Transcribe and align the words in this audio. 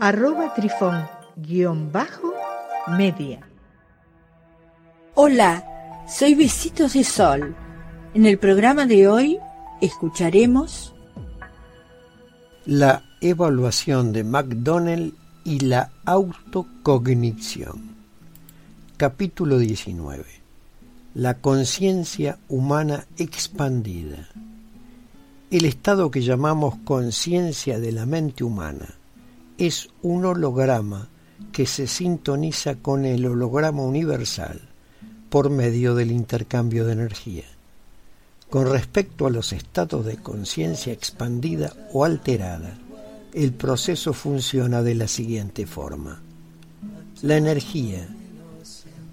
arroba 0.00 0.54
trifón 0.54 1.08
guion 1.36 1.90
bajo 1.90 2.32
media. 2.96 3.40
Hola, 5.14 5.64
soy 6.08 6.34
Besitos 6.34 6.92
de 6.92 7.02
Sol. 7.02 7.54
En 8.14 8.24
el 8.24 8.38
programa 8.38 8.86
de 8.86 9.08
hoy 9.08 9.38
escucharemos 9.80 10.94
la 12.64 13.02
evaluación 13.20 14.12
de 14.12 14.22
McDonnell 14.22 15.14
y 15.44 15.60
la 15.60 15.90
autocognición. 16.04 17.96
Capítulo 18.96 19.58
19. 19.58 20.24
La 21.14 21.34
conciencia 21.34 22.38
humana 22.48 23.06
expandida. 23.16 24.28
El 25.50 25.64
estado 25.64 26.10
que 26.10 26.20
llamamos 26.20 26.76
conciencia 26.84 27.80
de 27.80 27.92
la 27.92 28.06
mente 28.06 28.44
humana 28.44 28.97
es 29.58 29.88
un 30.02 30.24
holograma 30.24 31.08
que 31.52 31.66
se 31.66 31.86
sintoniza 31.86 32.76
con 32.76 33.04
el 33.04 33.26
holograma 33.26 33.82
universal 33.82 34.60
por 35.28 35.50
medio 35.50 35.94
del 35.94 36.12
intercambio 36.12 36.86
de 36.86 36.92
energía. 36.92 37.44
Con 38.48 38.70
respecto 38.70 39.26
a 39.26 39.30
los 39.30 39.52
estados 39.52 40.06
de 40.06 40.16
conciencia 40.16 40.92
expandida 40.92 41.74
o 41.92 42.04
alterada, 42.04 42.78
el 43.34 43.52
proceso 43.52 44.14
funciona 44.14 44.82
de 44.82 44.94
la 44.94 45.08
siguiente 45.08 45.66
forma. 45.66 46.22
La 47.20 47.36
energía 47.36 48.08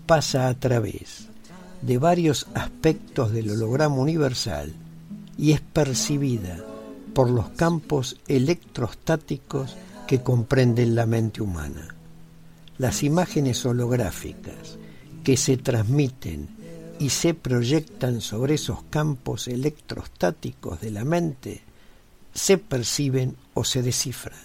pasa 0.05 0.47
a 0.47 0.53
través 0.53 1.27
de 1.81 1.97
varios 1.97 2.47
aspectos 2.53 3.31
del 3.33 3.49
holograma 3.49 3.95
universal 3.95 4.73
y 5.37 5.51
es 5.51 5.61
percibida 5.61 6.63
por 7.13 7.29
los 7.29 7.49
campos 7.49 8.17
electrostáticos 8.27 9.75
que 10.07 10.21
comprenden 10.21 10.95
la 10.95 11.05
mente 11.05 11.41
humana. 11.41 11.95
Las 12.77 13.03
imágenes 13.03 13.65
holográficas 13.65 14.77
que 15.23 15.37
se 15.37 15.57
transmiten 15.57 16.49
y 16.99 17.09
se 17.09 17.33
proyectan 17.33 18.21
sobre 18.21 18.55
esos 18.55 18.83
campos 18.89 19.47
electrostáticos 19.47 20.81
de 20.81 20.91
la 20.91 21.03
mente 21.03 21.61
se 22.33 22.57
perciben 22.57 23.35
o 23.53 23.63
se 23.63 23.81
descifran, 23.81 24.37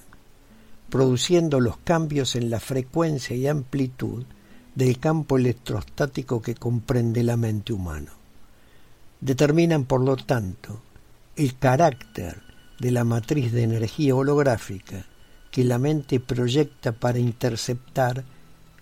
produciendo 0.88 1.60
los 1.60 1.76
cambios 1.78 2.36
en 2.36 2.50
la 2.50 2.60
frecuencia 2.60 3.36
y 3.36 3.46
amplitud 3.46 4.24
del 4.74 4.98
campo 4.98 5.36
electrostático 5.36 6.40
que 6.40 6.54
comprende 6.54 7.22
la 7.22 7.36
mente 7.36 7.72
humana. 7.72 8.12
Determinan, 9.20 9.84
por 9.84 10.00
lo 10.00 10.16
tanto, 10.16 10.80
el 11.36 11.58
carácter 11.58 12.40
de 12.78 12.90
la 12.90 13.04
matriz 13.04 13.52
de 13.52 13.64
energía 13.64 14.14
holográfica 14.14 15.04
que 15.50 15.64
la 15.64 15.78
mente 15.78 16.20
proyecta 16.20 16.92
para 16.92 17.18
interceptar 17.18 18.24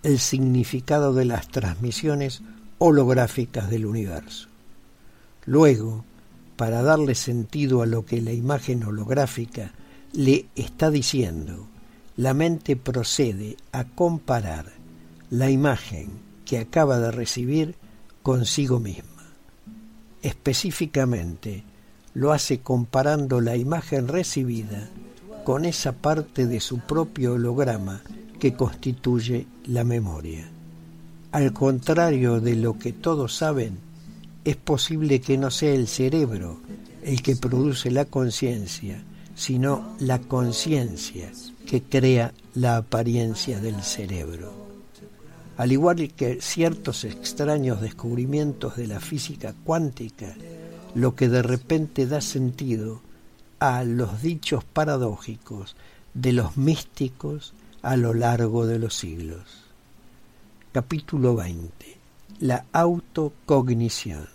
el 0.03 0.19
significado 0.19 1.13
de 1.13 1.25
las 1.25 1.47
transmisiones 1.47 2.41
holográficas 2.77 3.69
del 3.69 3.85
universo. 3.85 4.47
Luego, 5.45 6.05
para 6.55 6.81
darle 6.81 7.15
sentido 7.15 7.81
a 7.81 7.85
lo 7.85 8.05
que 8.05 8.21
la 8.21 8.31
imagen 8.31 8.83
holográfica 8.83 9.71
le 10.13 10.47
está 10.55 10.91
diciendo, 10.91 11.67
la 12.15 12.33
mente 12.33 12.75
procede 12.75 13.57
a 13.71 13.85
comparar 13.85 14.65
la 15.29 15.49
imagen 15.49 16.09
que 16.45 16.59
acaba 16.59 16.99
de 16.99 17.11
recibir 17.11 17.75
consigo 18.23 18.79
misma. 18.79 19.23
Específicamente, 20.21 21.63
lo 22.13 22.33
hace 22.33 22.59
comparando 22.59 23.39
la 23.39 23.55
imagen 23.55 24.07
recibida 24.07 24.89
con 25.49 25.65
esa 25.65 25.93
parte 25.93 26.45
de 26.45 26.59
su 26.59 26.77
propio 26.77 27.33
holograma 27.33 28.03
que 28.39 28.53
constituye 28.53 29.47
la 29.65 29.83
memoria. 29.83 30.47
Al 31.31 31.53
contrario 31.53 32.39
de 32.39 32.55
lo 32.55 32.77
que 32.77 32.93
todos 32.93 33.35
saben, 33.35 33.79
es 34.45 34.57
posible 34.57 35.21
que 35.21 35.39
no 35.39 35.49
sea 35.49 35.73
el 35.73 35.87
cerebro 35.87 36.59
el 37.01 37.23
que 37.23 37.35
produce 37.35 37.89
la 37.89 38.05
conciencia, 38.05 39.01
sino 39.33 39.95
la 39.97 40.19
conciencia 40.19 41.31
que 41.65 41.81
crea 41.81 42.31
la 42.53 42.77
apariencia 42.77 43.59
del 43.59 43.81
cerebro. 43.81 44.53
Al 45.57 45.71
igual 45.71 46.13
que 46.13 46.43
ciertos 46.43 47.05
extraños 47.05 47.81
descubrimientos 47.81 48.75
de 48.75 48.85
la 48.85 48.99
física 48.99 49.55
cuántica, 49.63 50.35
lo 50.93 51.15
que 51.15 51.27
de 51.27 51.41
repente 51.41 52.05
da 52.05 52.21
sentido 52.21 53.01
a 53.59 53.83
los 53.83 54.21
dichos 54.21 54.63
paradójicos 54.63 55.75
de 56.13 56.33
los 56.33 56.57
místicos 56.57 57.53
a 57.81 57.97
lo 57.97 58.13
largo 58.13 58.65
de 58.65 58.79
los 58.79 58.95
siglos. 58.95 59.65
Capítulo 60.71 61.35
20. 61.35 61.97
La 62.39 62.65
autocognición. 62.71 64.27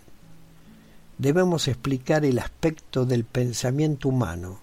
Debemos 1.17 1.67
explicar 1.67 2.25
el 2.25 2.39
aspecto 2.39 3.05
del 3.05 3.23
pensamiento 3.23 4.09
humano 4.09 4.59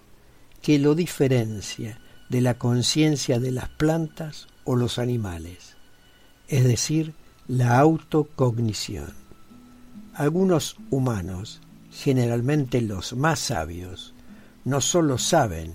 que 0.61 0.79
lo 0.79 0.95
diferencia 0.95 1.99
de 2.29 2.41
la 2.41 2.57
conciencia 2.57 3.39
de 3.39 3.51
las 3.51 3.69
plantas 3.69 4.47
o 4.63 4.75
los 4.75 4.97
animales, 4.97 5.75
es 6.47 6.63
decir, 6.63 7.13
la 7.47 7.79
autocognición. 7.79 9.13
Algunos 10.13 10.77
humanos, 10.89 11.59
generalmente 11.91 12.81
los 12.81 13.13
más 13.13 13.39
sabios, 13.39 14.13
no 14.65 14.81
solo 14.81 15.17
saben, 15.17 15.73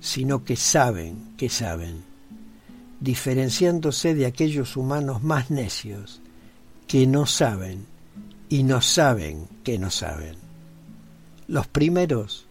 sino 0.00 0.44
que 0.44 0.56
saben 0.56 1.34
que 1.36 1.48
saben, 1.48 2.02
diferenciándose 3.00 4.14
de 4.14 4.26
aquellos 4.26 4.76
humanos 4.76 5.22
más 5.22 5.50
necios 5.50 6.20
que 6.86 7.06
no 7.06 7.26
saben 7.26 7.86
y 8.48 8.62
no 8.62 8.80
saben 8.80 9.48
que 9.64 9.78
no 9.78 9.90
saben. 9.90 10.36
Los 11.48 11.66
primeros 11.66 12.46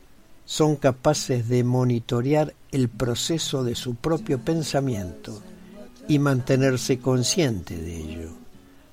son 0.46 0.76
capaces 0.76 1.48
de 1.48 1.64
monitorear 1.64 2.54
el 2.72 2.90
proceso 2.90 3.64
de 3.64 3.76
su 3.76 3.96
propio 3.96 4.40
pensamiento 4.40 5.42
y 6.08 6.20
mantenerse 6.20 7.00
consciente 7.00 7.78
de 7.78 7.98
ello. 7.98 8.30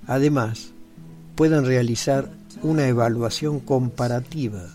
Además, 0.06 0.72
pueden 1.34 1.64
realizar 1.64 2.30
una 2.62 2.86
evaluación 2.86 3.60
comparativa 3.60 4.74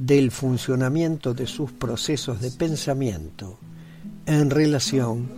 del 0.00 0.30
funcionamiento 0.30 1.34
de 1.34 1.46
sus 1.46 1.72
procesos 1.72 2.40
de 2.40 2.50
pensamiento 2.50 3.58
en 4.24 4.48
relación 4.48 5.28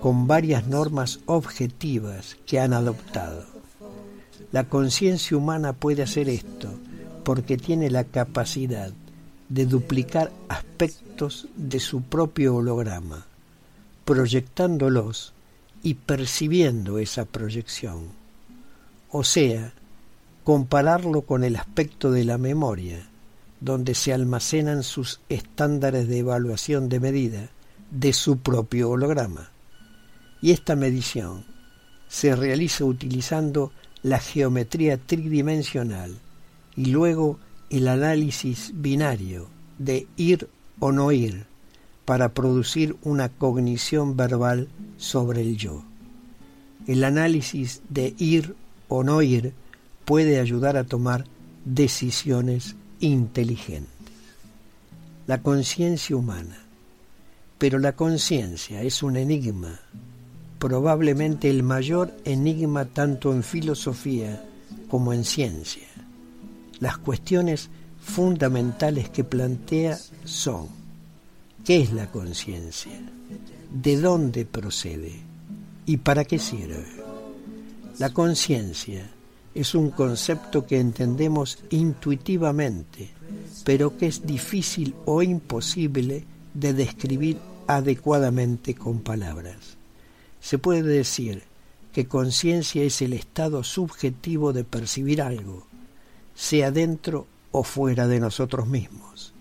con 0.00 0.28
varias 0.28 0.68
normas 0.68 1.18
objetivas 1.26 2.36
que 2.46 2.60
han 2.60 2.72
adoptado. 2.72 3.44
La 4.52 4.68
conciencia 4.68 5.36
humana 5.36 5.72
puede 5.72 6.04
hacer 6.04 6.28
esto 6.28 6.68
porque 7.24 7.56
tiene 7.56 7.90
la 7.90 8.04
capacidad 8.04 8.92
de 9.48 9.66
duplicar 9.66 10.30
aspectos 10.48 11.48
de 11.56 11.80
su 11.80 12.02
propio 12.02 12.54
holograma, 12.54 13.26
proyectándolos 14.04 15.32
y 15.82 15.94
percibiendo 15.94 16.98
esa 16.98 17.24
proyección. 17.24 18.04
O 19.10 19.24
sea, 19.24 19.72
compararlo 20.44 21.22
con 21.22 21.42
el 21.42 21.56
aspecto 21.56 22.12
de 22.12 22.24
la 22.24 22.38
memoria, 22.38 23.08
donde 23.62 23.94
se 23.94 24.12
almacenan 24.12 24.82
sus 24.82 25.20
estándares 25.28 26.08
de 26.08 26.18
evaluación 26.18 26.88
de 26.88 26.98
medida 26.98 27.48
de 27.92 28.12
su 28.12 28.38
propio 28.38 28.90
holograma. 28.90 29.50
Y 30.40 30.50
esta 30.50 30.74
medición 30.74 31.44
se 32.08 32.34
realiza 32.34 32.84
utilizando 32.84 33.70
la 34.02 34.18
geometría 34.18 34.98
tridimensional 34.98 36.18
y 36.76 36.86
luego 36.86 37.38
el 37.70 37.86
análisis 37.86 38.72
binario 38.74 39.46
de 39.78 40.08
ir 40.16 40.48
o 40.80 40.90
no 40.90 41.12
ir 41.12 41.46
para 42.04 42.34
producir 42.34 42.96
una 43.02 43.28
cognición 43.28 44.16
verbal 44.16 44.68
sobre 44.96 45.42
el 45.42 45.56
yo. 45.56 45.84
El 46.88 47.04
análisis 47.04 47.80
de 47.88 48.12
ir 48.18 48.56
o 48.88 49.04
no 49.04 49.22
ir 49.22 49.54
puede 50.04 50.40
ayudar 50.40 50.76
a 50.76 50.84
tomar 50.84 51.26
decisiones 51.64 52.74
inteligentes. 53.02 53.92
La 55.26 55.42
conciencia 55.42 56.16
humana. 56.16 56.58
Pero 57.58 57.78
la 57.78 57.92
conciencia 57.92 58.82
es 58.82 59.02
un 59.02 59.16
enigma 59.16 59.78
probablemente 60.62 61.50
el 61.50 61.64
mayor 61.64 62.14
enigma 62.24 62.84
tanto 62.84 63.32
en 63.32 63.42
filosofía 63.42 64.44
como 64.88 65.12
en 65.12 65.24
ciencia. 65.24 65.88
Las 66.78 66.98
cuestiones 66.98 67.68
fundamentales 68.00 69.10
que 69.10 69.24
plantea 69.24 69.98
son, 70.24 70.68
¿qué 71.64 71.82
es 71.82 71.92
la 71.92 72.12
conciencia? 72.12 72.92
¿De 73.72 74.00
dónde 74.00 74.44
procede? 74.44 75.10
¿Y 75.84 75.96
para 75.96 76.24
qué 76.24 76.38
sirve? 76.38 76.86
La 77.98 78.10
conciencia 78.10 79.04
es 79.54 79.74
un 79.74 79.90
concepto 79.90 80.66
que 80.66 80.80
entendemos 80.80 81.58
intuitivamente, 81.70 83.10
pero 83.64 83.96
que 83.96 84.06
es 84.06 84.26
difícil 84.26 84.94
o 85.04 85.22
imposible 85.22 86.24
de 86.54 86.72
describir 86.72 87.38
adecuadamente 87.66 88.74
con 88.74 89.00
palabras. 89.00 89.76
Se 90.40 90.58
puede 90.58 90.82
decir 90.82 91.42
que 91.92 92.06
conciencia 92.06 92.82
es 92.82 93.02
el 93.02 93.12
estado 93.12 93.62
subjetivo 93.62 94.52
de 94.52 94.64
percibir 94.64 95.20
algo, 95.20 95.66
sea 96.34 96.70
dentro 96.70 97.26
o 97.50 97.62
fuera 97.62 98.08
de 98.08 98.18
nosotros 98.18 98.66
mismos. 98.66 99.34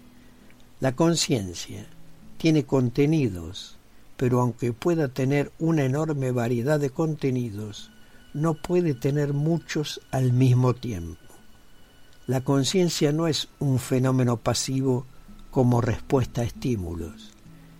La 0.81 0.95
conciencia 0.95 1.85
tiene 2.37 2.65
contenidos, 2.65 3.77
pero 4.17 4.41
aunque 4.41 4.73
pueda 4.73 5.07
tener 5.07 5.51
una 5.59 5.83
enorme 5.85 6.31
variedad 6.31 6.79
de 6.79 6.89
contenidos, 6.89 7.91
no 8.33 8.53
puede 8.53 8.93
tener 8.93 9.33
muchos 9.33 10.01
al 10.11 10.31
mismo 10.33 10.73
tiempo. 10.73 11.19
La 12.27 12.41
conciencia 12.41 13.11
no 13.11 13.27
es 13.27 13.49
un 13.59 13.79
fenómeno 13.79 14.37
pasivo 14.37 15.05
como 15.49 15.81
respuesta 15.81 16.41
a 16.41 16.45
estímulos, 16.45 17.31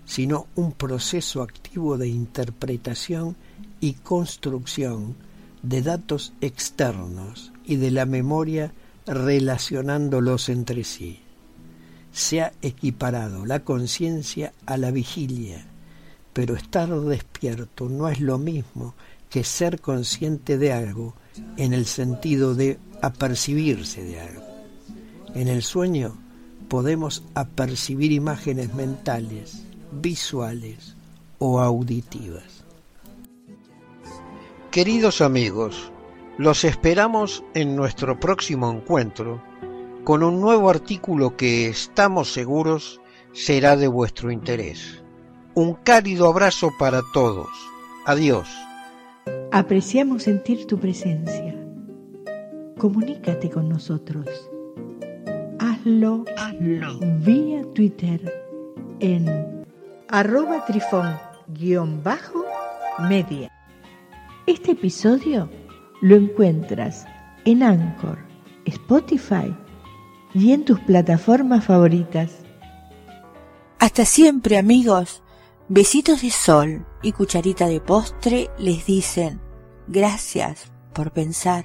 sino 0.06 0.48
un 0.56 0.74
proceso 0.74 1.42
activo 1.42 1.98
de 1.98 2.09
interpretación 2.09 3.38
y 3.80 3.94
construcción 3.94 5.15
de 5.63 5.81
datos 5.81 6.33
externos 6.42 7.53
y 7.63 7.77
de 7.77 7.92
la 7.92 8.06
memoria 8.06 8.74
relacionándolos 9.06 10.50
entre 10.50 10.83
sí. 10.83 11.21
Se 12.12 12.42
ha 12.42 12.51
equiparado 12.62 13.45
la 13.45 13.62
conciencia 13.62 14.53
a 14.65 14.75
la 14.75 14.92
vigilia, 14.92 15.65
pero 16.33 16.56
estar 16.56 16.89
despierto 16.89 17.88
no 17.88 18.09
es 18.09 18.19
lo 18.19 18.38
mismo 18.38 18.95
que 19.31 19.44
ser 19.45 19.80
consciente 19.80 20.57
de 20.57 20.74
algo 20.74 21.16
en 21.57 21.74
el 21.74 21.86
sentido 21.86 22.54
de 22.54 22.78
apercibirse 23.01 24.04
de 24.04 24.19
algo. 24.19 24.44
En 25.33 25.48
el 25.48 25.63
sueño 25.63 26.18
podemos 26.68 27.24
apercibir 27.33 28.12
imágenes 28.12 28.75
mentales, 28.75 29.63
visuales 29.92 30.95
o 31.39 31.62
auditivas. 31.62 32.66
Queridos 34.69 35.22
amigos, 35.22 35.92
los 36.38 36.66
esperamos 36.66 37.44
en 37.54 37.75
nuestro 37.75 38.19
próximo 38.19 38.69
encuentro 38.69 39.42
con 40.04 40.24
un 40.24 40.42
nuevo 40.42 40.69
artículo 40.69 41.38
que 41.38 41.69
estamos 41.69 42.34
seguros 42.34 43.00
será 43.31 43.77
de 43.77 43.88
vuestro 43.88 44.30
interés. 44.30 45.01
Un 45.54 45.75
cálido 45.75 46.27
abrazo 46.27 46.72
para 46.77 47.01
todos. 47.13 47.50
Adiós. 48.06 48.48
Apreciamos 49.53 50.24
sentir 50.24 50.65
tu 50.65 50.80
presencia. 50.80 51.53
Comunícate 52.77 53.50
con 53.50 53.68
nosotros. 53.68 54.25
Hazlo, 55.59 56.24
Hazlo. 56.38 57.00
vía 57.19 57.62
Twitter 57.75 58.33
en 59.01 59.65
arroba 60.07 60.63
trifón-media. 60.65 63.51
Este 64.48 64.71
episodio 64.71 65.50
lo 66.00 66.15
encuentras 66.15 67.06
en 67.44 67.63
Anchor, 67.63 68.19
Spotify 68.63 69.53
y 70.33 70.53
en 70.53 70.63
tus 70.63 70.80
plataformas 70.80 71.65
favoritas. 71.65 72.38
Hasta 73.80 74.06
siempre 74.06 74.57
amigos, 74.57 75.21
besitos 75.74 76.22
de 76.22 76.32
sol 76.32 76.86
y 77.02 77.14
cucharita 77.14 77.66
de 77.66 77.80
postre 77.80 78.50
les 78.58 78.86
dicen 78.86 79.40
gracias 79.88 80.70
por 80.94 81.12
pensar 81.12 81.64